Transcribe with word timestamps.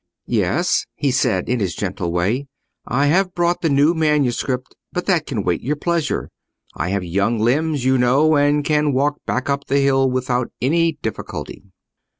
"Yes," 0.25 0.87
he 0.95 1.11
said, 1.11 1.47
in 1.47 1.59
his 1.59 1.75
gentle 1.75 2.11
way; 2.11 2.47
"I 2.87 3.05
have 3.05 3.35
brought 3.35 3.61
the 3.61 3.69
new 3.69 3.93
manuscript, 3.93 4.73
but 4.91 5.05
that 5.05 5.27
can 5.27 5.43
wait 5.43 5.61
your 5.61 5.75
pleasure. 5.75 6.31
I 6.73 6.89
have 6.89 7.03
young 7.03 7.37
limbs, 7.37 7.85
you 7.85 7.99
know, 7.99 8.35
and 8.35 8.65
can 8.65 8.93
walk 8.93 9.17
back 9.27 9.47
up 9.47 9.67
the 9.67 9.77
hill 9.77 10.09
without 10.09 10.51
any 10.59 10.93
difficulty." 11.03 11.65